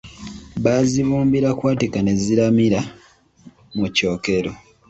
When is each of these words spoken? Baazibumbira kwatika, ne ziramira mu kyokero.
Baazibumbira 0.63 1.49
kwatika, 1.59 1.97
ne 2.01 2.13
ziramira 2.23 2.81
mu 3.77 3.85
kyokero. 3.95 4.51